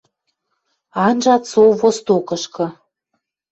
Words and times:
Анжат 1.07 1.43
со 1.51 1.61
Востокышкы 1.79 2.65